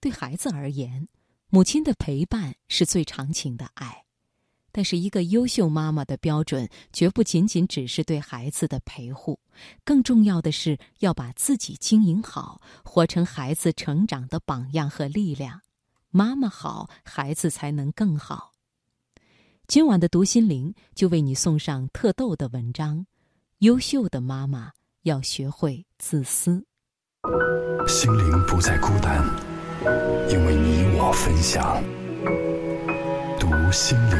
[0.00, 1.08] 对孩子而言，
[1.48, 4.04] 母亲的陪伴是最长情的爱。
[4.72, 9.40] 但是，一个优秀妈妈的标准，绝不仅仅只是对孩子的陪护，
[9.84, 15.62] 更重要的是要把自己经营好，活成孩子成长的榜样和力量。
[16.10, 18.52] 妈妈好，孩子才能更好。
[19.66, 23.06] 今晚的读心灵就为你送上特逗的文章：
[23.60, 24.72] 优秀的妈妈
[25.04, 26.66] 要学会自私。
[27.88, 29.24] 心灵不再孤单，
[30.28, 31.82] 因为你我分享。
[33.38, 34.16] 读心灵。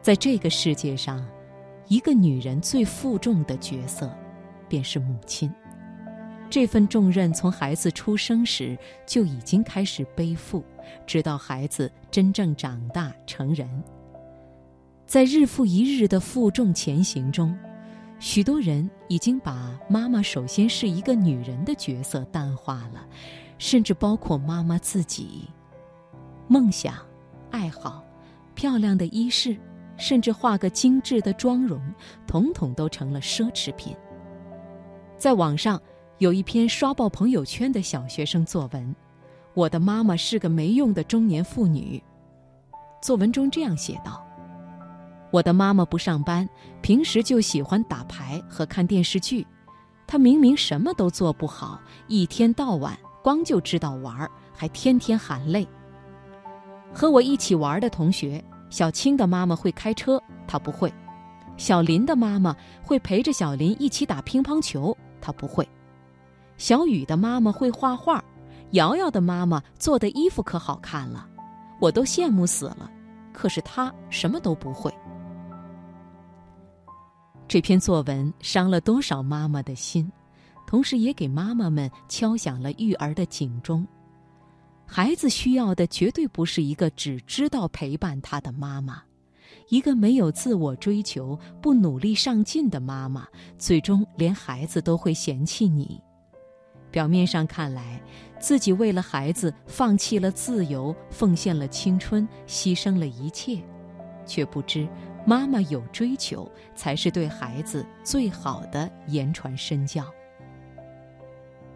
[0.00, 1.26] 在这个世界上，
[1.88, 4.08] 一个女人最负重的角色，
[4.68, 5.52] 便是母亲。
[6.56, 10.64] 这份重任从孩子出生时就已经开始背负，
[11.06, 13.68] 直到孩子真正长大成人。
[15.04, 17.54] 在日复一日的负重前行中，
[18.18, 23.06] 许多人已经把妈妈首先是一个女人的角色淡化了，
[23.58, 25.50] 甚至包括妈妈自己。
[26.48, 26.94] 梦想、
[27.50, 28.02] 爱好、
[28.54, 29.54] 漂亮的衣饰。
[29.98, 31.78] 甚至画个精致的妆容，
[32.26, 33.94] 统统都成了奢侈品。
[35.18, 35.80] 在网上
[36.18, 38.96] 有一篇刷爆朋友圈的小学生作文
[39.52, 42.02] ：“我的妈妈是个没用的中年妇女。”
[43.02, 44.24] 作文中这样写道
[45.30, 46.48] ：“我的妈妈不上班，
[46.80, 49.46] 平时就喜欢打牌和看电视剧。
[50.06, 51.78] 她明明什么都做不好，
[52.08, 55.68] 一天到晚光就知道玩，还天天喊累。
[56.94, 60.90] 和我一起玩的同学。”小青的妈妈会开车，她不会；
[61.56, 65.64] 小林的妈妈会陪着小林一起打乒乓球，她不会；
[66.58, 68.22] 小雨的妈妈会画画，
[68.72, 71.28] 瑶瑶的妈妈做的衣服可好看了，
[71.80, 72.90] 我都羡慕死了。
[73.32, 74.92] 可是她什么都不会。
[77.46, 80.10] 这篇作文伤了多少妈妈的心，
[80.66, 83.86] 同时也给妈妈们敲响了育儿的警钟。
[84.86, 89.02] 孩子需要的绝对不是一个只知道陪伴他的妈妈，
[89.68, 93.26] 一个没有自我追求、不努力上进的妈妈，
[93.58, 96.00] 最终连孩子都会嫌弃你。
[96.90, 98.00] 表面上看来，
[98.38, 103.58] 自己为了孩子放弃了自由，奉献了青春，牺牲了一切，
[104.24, 104.88] 却不知
[105.26, 110.04] 妈妈有追求，才是对孩子最好的言传身教。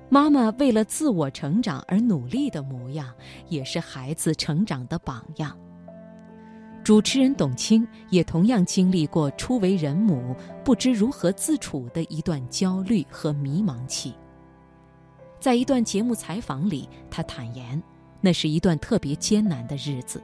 [0.09, 3.15] 妈妈为了自我成长而努力的模样，
[3.49, 5.57] 也是孩子成长的榜样。
[6.83, 10.35] 主持人董卿也同样经历过初为人母
[10.65, 14.15] 不知如何自处的一段焦虑和迷茫期。
[15.41, 17.83] 在一段节目采访里，她坦言，
[18.21, 20.23] 那是一段特别艰难的日子，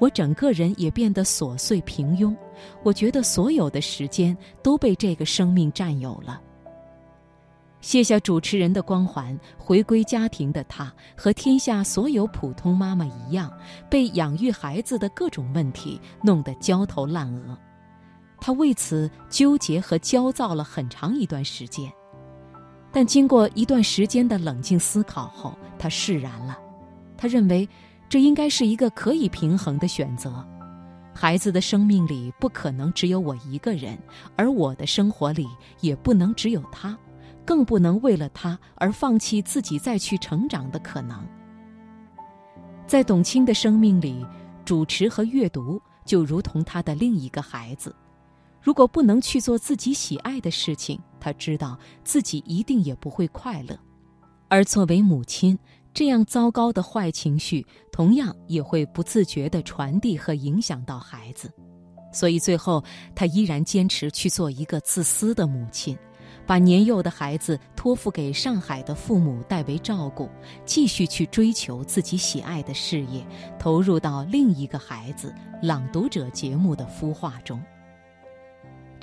[0.00, 2.34] 我整个人也变得琐碎平庸，
[2.82, 6.40] 我觉得所有的时间都被这个生命占有了。
[7.82, 13.52] 卸下主持人的光环，回归家庭的她，和天下所有普通妈妈一样，
[13.90, 17.58] 被养育孩子的各种问题弄得焦头烂额。
[18.40, 21.92] 她为此纠结和焦躁了很长一段时间，
[22.94, 26.56] 但经过一段时间的冷静思考后，他释然了。
[27.16, 27.68] 他认为，
[28.08, 30.46] 这应该是一个可以平衡的选择。
[31.12, 33.98] 孩子的生命里不可能只有我一个人，
[34.36, 35.48] 而我的生活里
[35.80, 36.96] 也不能只有他。
[37.44, 41.22] 更不能为了他而放弃自己再去成长的可能。
[42.86, 44.24] 在董卿的生命里，
[44.64, 47.94] 主持和阅读就如同他的另一个孩子。
[48.62, 53.74] 如果不能去做自己喜爱的事情，他知道自己一定也不会快乐。
[54.48, 55.58] 而作为母亲，
[55.94, 61.50] 这样糟糕的坏情绪，同样也会不自觉地传递和影响到孩子。
[62.12, 65.96] 所以最后，他依然坚持去做一个自私的母亲。
[66.46, 70.28] 把年幼的孩子托付给上海的父母代为照顾，
[70.66, 73.26] 继续去追求自己喜爱的事业，
[73.58, 75.34] 投入到另一个孩子
[75.66, 77.58] 《朗读者》节目的孵化中。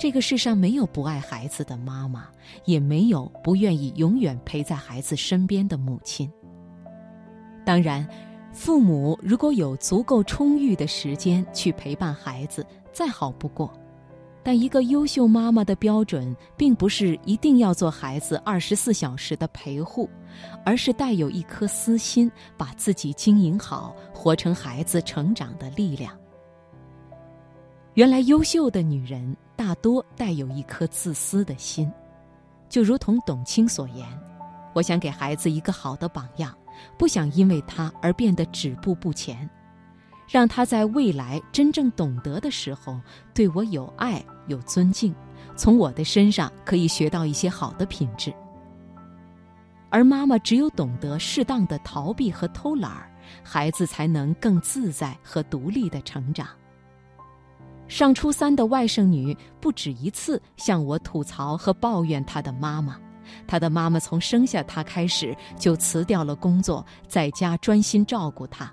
[0.02, 2.26] 这个世上没有不爱孩子的妈妈，
[2.64, 6.28] 也没有不愿意永远陪在孩子身边的母亲。
[7.64, 8.04] 当然，
[8.52, 13.72] 父母如果有足够充裕的时间去陪伴孩子，再好不过。
[14.42, 20.10] 但一个优秀妈妈的标准，并不是一定要做孩子二十四小时的陪护，
[20.64, 26.12] 而是带有一颗私心，把自己经营好，活成孩子成长的力量。
[27.94, 31.90] 原来，优秀的女人大多带有一颗自私的心，
[32.68, 34.06] 就如同董卿所言
[34.74, 36.56] ：“我想给孩子一个好的榜样，
[36.98, 39.48] 不想因为他而变得止步不前，
[40.28, 42.98] 让他在未来真正懂得的时候
[43.34, 45.14] 对我有爱有尊敬，
[45.56, 48.32] 从我的身上可以学到一些好的品质。
[49.90, 53.10] 而妈妈只有懂得适当的逃避和偷懒儿，
[53.44, 56.48] 孩子才能更自在和独立的成长。
[57.92, 62.98] 上初三的外甥女不止一次向我吐槽和抱怨她的妈妈，
[63.46, 68.72] 她的妈妈从生下她开始就辞掉了工作，在家专心照顾她。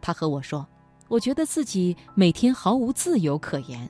[0.00, 0.66] 她和我说
[1.06, 3.88] ：“我觉得自己每天毫无自由可言，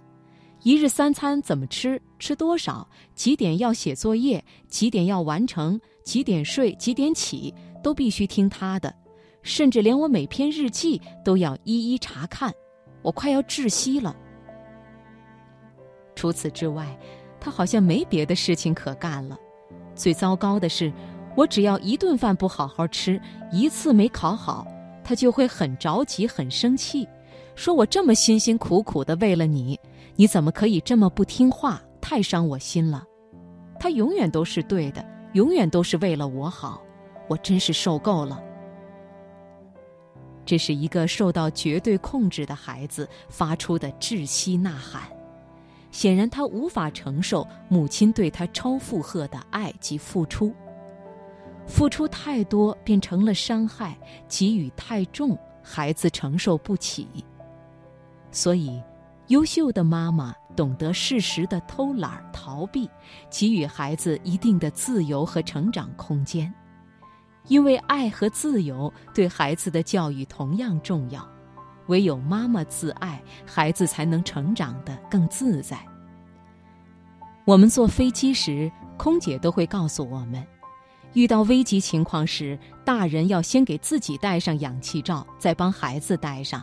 [0.65, 8.95] 一日三餐怎么吃，吃多少，几点要写作业，几点要完成，几点睡，几点起，都必须听她的，
[9.41, 12.53] 甚至连我每篇日记都要一一查看。”
[13.03, 14.15] 我快要窒息了。
[16.15, 16.99] 除此之外，
[17.41, 19.39] 他好像没别的事情可干了。
[19.95, 20.93] 最糟糕的是，
[21.35, 23.21] 我只要一顿饭不好好吃，
[23.51, 24.67] 一次没考好，
[25.03, 27.09] 他就会很着急、很生气，
[27.55, 29.79] 说我这么辛辛苦苦的为了你，
[30.17, 31.81] 你怎么可以这么不听话？
[32.01, 33.05] 太伤我心了。
[33.79, 36.83] 他永远都是对的，永远都是为了我好，
[37.29, 38.43] 我真是受够了。
[40.45, 45.03] 这是一个受到绝对控制的孩子发出的窒息呐喊，
[45.91, 50.53] 显然他无法承受母亲对他超负荷的爱及付出，
[51.67, 53.97] 付出太多变成了伤害，
[54.29, 57.07] 给予太重，孩子承受不起。
[58.33, 58.83] 所以，
[59.29, 62.89] 优秀的妈妈懂得适时的偷懒逃避，
[63.31, 66.53] 给予孩子一定的自由和成长空间。
[67.51, 71.29] 因为爱和自由对孩子的教育同样重要，
[71.89, 75.77] 唯有妈妈自爱，孩子才能成长得更自在。
[77.45, 80.47] 我们坐飞机时，空姐都会告诉我们，
[81.15, 86.63] 遇到危急情况时，大人要先给自己戴上氧气罩，再帮孩子戴上。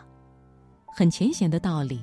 [0.96, 2.00] 很浅显的道理。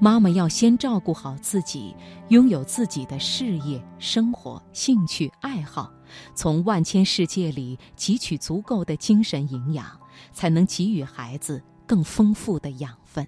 [0.00, 1.94] 妈妈要先照顾好自己，
[2.28, 5.90] 拥有自己的事业、生活、兴趣、爱好，
[6.34, 9.86] 从万千世界里汲取足够的精神营养，
[10.32, 13.26] 才能给予孩子更丰富的养分。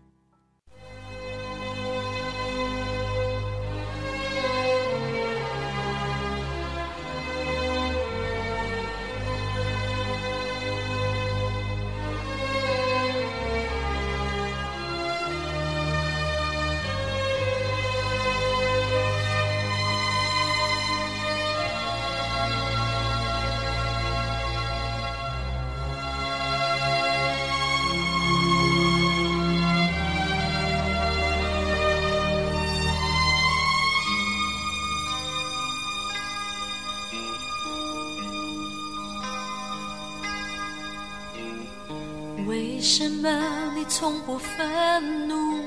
[42.47, 43.29] 为什么
[43.75, 45.65] 你从不愤怒？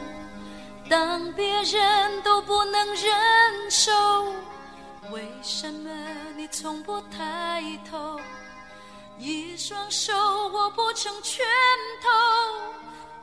[0.89, 3.91] 当别人都不能忍受，
[5.11, 5.89] 为什么
[6.37, 7.61] 你从不抬
[7.91, 8.17] 头？
[9.17, 10.13] 一双手
[10.53, 11.45] 握不成拳
[12.01, 12.09] 头，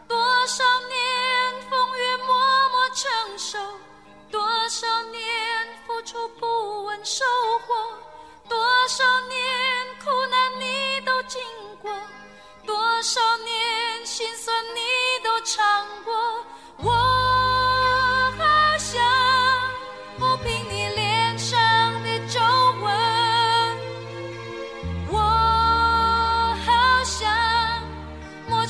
[0.06, 0.16] 多
[0.46, 2.36] 少年风雨默
[2.68, 3.58] 默承受，
[4.30, 4.65] 多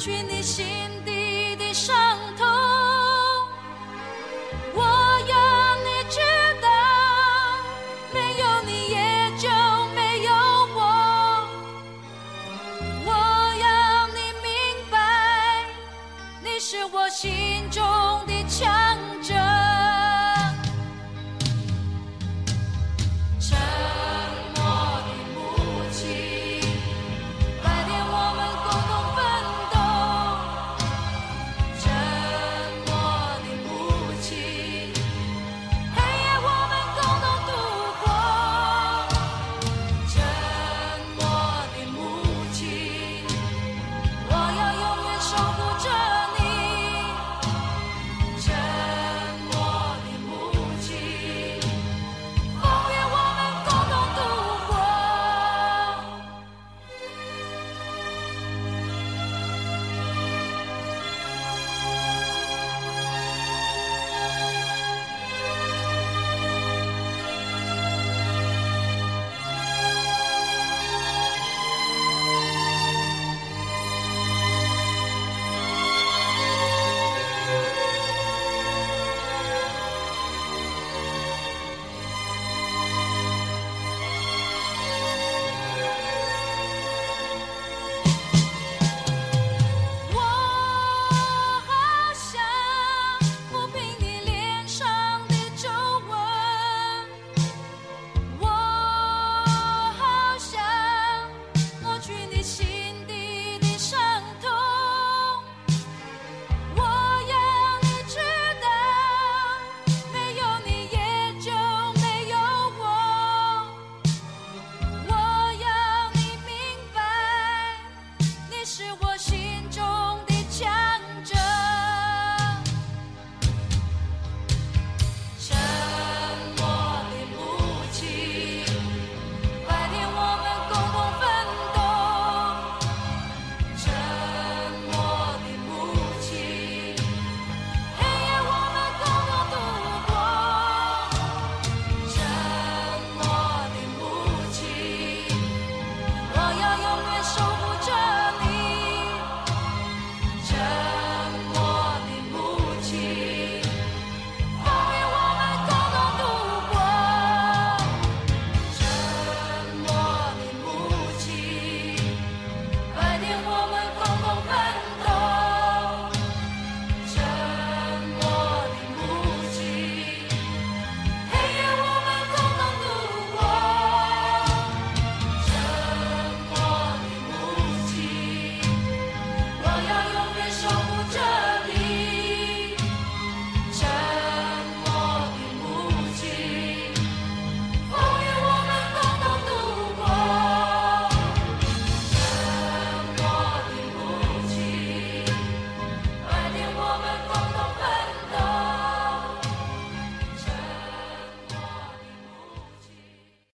[0.06, 0.64] 去你心
[1.04, 1.15] 底